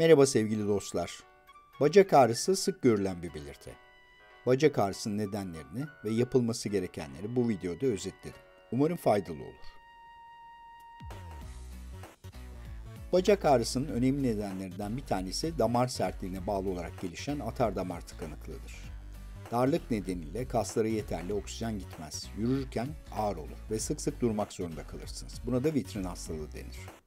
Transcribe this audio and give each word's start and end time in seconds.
Merhaba 0.00 0.26
sevgili 0.26 0.68
dostlar. 0.68 1.22
Bacak 1.80 2.12
ağrısı 2.12 2.56
sık 2.56 2.82
görülen 2.82 3.22
bir 3.22 3.34
belirti. 3.34 3.70
Bacak 4.46 4.78
ağrısının 4.78 5.18
nedenlerini 5.18 5.84
ve 6.04 6.10
yapılması 6.10 6.68
gerekenleri 6.68 7.36
bu 7.36 7.48
videoda 7.48 7.86
özetledim. 7.86 8.40
Umarım 8.72 8.96
faydalı 8.96 9.42
olur. 9.42 9.66
Bacak 13.12 13.44
ağrısının 13.44 13.88
önemli 13.88 14.22
nedenlerinden 14.22 14.96
bir 14.96 15.02
tanesi 15.02 15.58
damar 15.58 15.88
sertliğine 15.88 16.46
bağlı 16.46 16.68
olarak 16.68 17.00
gelişen 17.00 17.38
atar 17.38 17.76
damar 17.76 18.00
tıkanıklığıdır. 18.00 18.74
Darlık 19.50 19.90
nedeniyle 19.90 20.48
kaslara 20.48 20.88
yeterli 20.88 21.34
oksijen 21.34 21.78
gitmez. 21.78 22.30
Yürürken 22.38 22.88
ağır 23.16 23.36
olur 23.36 23.58
ve 23.70 23.78
sık 23.78 24.00
sık 24.00 24.20
durmak 24.20 24.52
zorunda 24.52 24.86
kalırsınız. 24.86 25.40
Buna 25.46 25.64
da 25.64 25.74
vitrin 25.74 26.04
hastalığı 26.04 26.52
denir. 26.52 26.99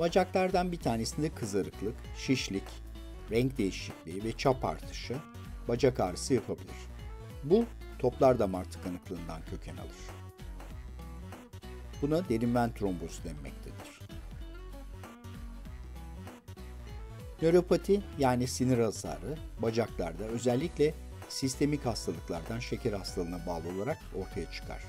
Bacaklardan 0.00 0.72
bir 0.72 0.80
tanesinde 0.80 1.34
kızarıklık, 1.34 1.94
şişlik, 2.16 2.64
renk 3.30 3.58
değişikliği 3.58 4.24
ve 4.24 4.32
çap 4.32 4.64
artışı 4.64 5.16
bacak 5.68 6.00
ağrısı 6.00 6.34
yapabilir. 6.34 6.76
Bu 7.44 7.64
toplar 7.98 8.38
damar 8.38 8.64
tıkanıklığından 8.64 9.42
köken 9.50 9.76
alır. 9.76 9.90
Buna 12.02 12.28
derin 12.28 12.54
ven 12.54 12.74
trombozu 12.74 13.24
denmektedir. 13.24 14.00
Nöropati 17.42 18.02
yani 18.18 18.46
sinir 18.46 18.78
hasarı 18.78 19.38
bacaklarda 19.58 20.24
özellikle 20.24 20.94
sistemik 21.28 21.86
hastalıklardan 21.86 22.58
şeker 22.58 22.92
hastalığına 22.92 23.46
bağlı 23.46 23.68
olarak 23.76 23.98
ortaya 24.16 24.52
çıkar. 24.52 24.82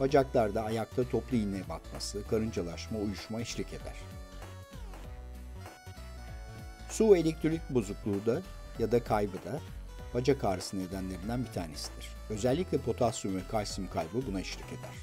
Bacaklarda 0.00 0.64
ayakta 0.64 1.08
toplu 1.08 1.36
iğne 1.36 1.68
batması, 1.68 2.28
karıncalaşma, 2.28 2.98
uyuşma 2.98 3.40
eşlik 3.40 3.68
eder. 3.68 4.13
Su 6.94 7.16
elektrik 7.16 7.60
bozukluğu 7.70 8.26
da 8.26 8.42
ya 8.78 8.92
da 8.92 9.04
kaybı 9.04 9.36
da 9.36 9.60
bacak 10.14 10.44
ağrısı 10.44 10.78
nedenlerinden 10.78 11.44
bir 11.44 11.52
tanesidir. 11.52 12.08
Özellikle 12.30 12.78
potasyum 12.78 13.36
ve 13.36 13.40
kalsiyum 13.50 13.90
kaybı 13.90 14.26
buna 14.26 14.40
eşlik 14.40 14.66
eder. 14.66 14.94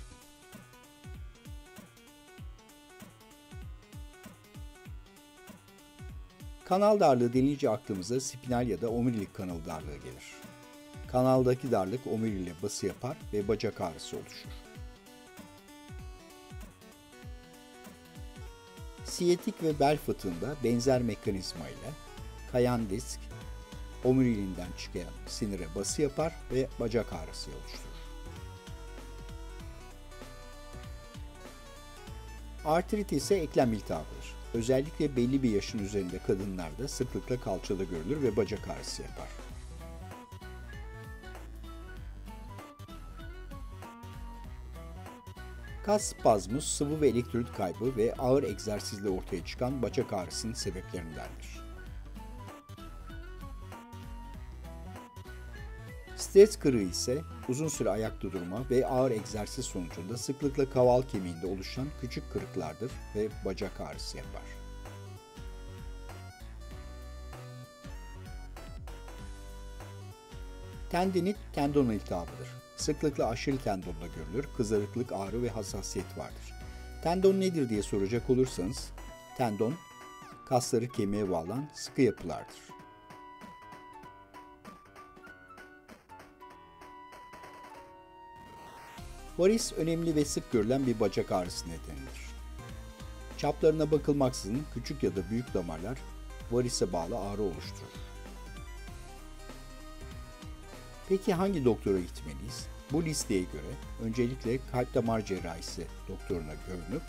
Kanal 6.65 6.99
darlığı 6.99 7.33
denince 7.33 7.69
aklımıza 7.69 8.19
spinal 8.19 8.67
ya 8.67 8.81
da 8.81 8.89
omurilik 8.89 9.33
kanal 9.33 9.65
darlığı 9.65 9.97
gelir. 9.97 10.25
Kanaldaki 11.07 11.71
darlık 11.71 12.07
omuriyle 12.07 12.51
bası 12.63 12.87
yapar 12.87 13.17
ve 13.33 13.47
bacak 13.47 13.81
ağrısı 13.81 14.17
oluşur. 14.17 14.49
Siyetik 19.11 19.63
ve 19.63 19.79
bel 19.79 19.97
fıtığında 19.97 20.55
benzer 20.63 21.01
mekanizma 21.01 21.67
ile 21.69 21.91
kayan 22.51 22.89
disk 22.89 23.19
omuriliğinden 24.03 24.67
çıkan 24.77 25.13
sinire 25.27 25.67
bası 25.75 26.01
yapar 26.01 26.33
ve 26.51 26.67
bacak 26.79 27.13
ağrısı 27.13 27.51
oluşturur. 27.51 27.91
Artrit 32.65 33.11
ise 33.11 33.35
eklem 33.35 33.73
iltihabıdır. 33.73 34.35
Özellikle 34.53 35.15
belli 35.15 35.43
bir 35.43 35.51
yaşın 35.51 35.79
üzerinde 35.79 36.19
kadınlarda 36.19 36.87
sıklıkla 36.87 37.41
kalçada 37.41 37.83
görülür 37.83 38.23
ve 38.23 38.35
bacak 38.35 38.67
ağrısı 38.67 39.01
yapar. 39.01 39.27
Kas 45.85 46.03
spazmı, 46.03 46.61
sıvı 46.61 47.01
ve 47.01 47.07
elektrolit 47.07 47.53
kaybı 47.53 47.97
ve 47.97 48.13
ağır 48.13 48.43
egzersizle 48.43 49.09
ortaya 49.09 49.45
çıkan 49.45 49.81
bacak 49.81 50.13
ağrısının 50.13 50.53
sebeplerindendir. 50.53 51.61
Stres 56.15 56.59
kırığı 56.59 56.81
ise 56.81 57.21
uzun 57.49 57.67
süre 57.67 57.89
ayakta 57.89 58.31
durma 58.31 58.69
ve 58.69 58.87
ağır 58.87 59.11
egzersiz 59.11 59.65
sonucunda 59.65 60.17
sıklıkla 60.17 60.69
kaval 60.69 61.01
kemiğinde 61.01 61.47
oluşan 61.47 61.87
küçük 62.01 62.33
kırıklardır 62.33 62.91
ve 63.15 63.29
bacak 63.45 63.81
ağrısı 63.81 64.17
yapar. 64.17 64.43
Tendinit 70.89 71.37
tendon 71.53 71.89
iltihabıdır. 71.89 72.47
Sıklıkla 72.81 73.29
aşil 73.29 73.57
tendonda 73.57 74.07
görülür, 74.15 74.49
kızarıklık, 74.57 75.11
ağrı 75.11 75.43
ve 75.43 75.49
hassasiyet 75.49 76.17
vardır. 76.17 76.53
Tendon 77.03 77.39
nedir 77.39 77.69
diye 77.69 77.83
soracak 77.83 78.29
olursanız, 78.29 78.89
tendon 79.37 79.73
kasları 80.45 80.89
kemiğe 80.89 81.29
bağlan 81.29 81.69
sıkı 81.73 82.01
yapılardır. 82.01 82.55
Varis 89.37 89.73
önemli 89.73 90.15
ve 90.15 90.25
sık 90.25 90.51
görülen 90.51 90.87
bir 90.87 90.99
bacak 90.99 91.31
ağrısı 91.31 91.65
nedenidir. 91.65 92.31
Çaplarına 93.37 93.91
bakılmaksızın 93.91 94.63
küçük 94.73 95.03
ya 95.03 95.15
da 95.15 95.29
büyük 95.29 95.53
damarlar 95.53 95.97
varise 96.51 96.93
bağlı 96.93 97.19
ağrı 97.19 97.41
oluşturur. 97.41 98.10
Peki 101.11 101.33
hangi 101.33 101.65
doktora 101.65 101.99
gitmeliyiz? 101.99 102.67
Bu 102.91 103.03
listeye 103.05 103.41
göre 103.41 103.75
öncelikle 104.03 104.59
kalp 104.71 104.93
damar 104.93 105.25
cerrahisi 105.25 105.87
doktoruna 106.07 106.53
görünüp 106.67 107.01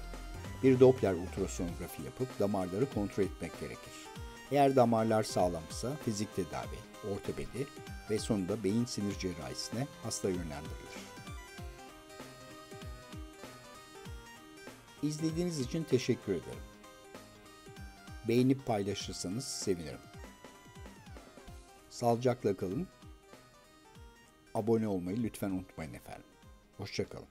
bir 0.63 0.81
Doppler 0.81 1.15
ultrasonografi 1.15 2.03
yapıp 2.03 2.41
damarları 2.41 2.95
kontrol 2.95 3.25
etmek 3.25 3.61
gerekir. 3.61 3.93
Eğer 4.51 4.77
damarlar 4.77 5.23
sağlamsa 5.23 5.97
fizik 6.05 6.37
tedavi, 6.37 7.13
ortopedi 7.13 7.67
ve 8.11 8.19
sonunda 8.19 8.65
beyin 8.65 8.85
sinir 8.85 9.19
cerrahisine 9.19 9.87
hasta 10.03 10.29
yönlendirilir. 10.29 11.03
İzlediğiniz 15.03 15.61
için 15.61 15.85
teşekkür 15.85 16.33
ederim. 16.33 16.63
Beğenip 18.29 18.67
paylaşırsanız 18.67 19.45
sevinirim. 19.45 20.01
Sağlıcakla 21.91 22.57
kalın. 22.57 22.89
Abone 24.55 24.89
olmayı 24.89 25.23
lütfen 25.23 25.51
unutmayın 25.51 25.95
efendim. 25.95 26.25
Hoşçakalın. 26.79 27.27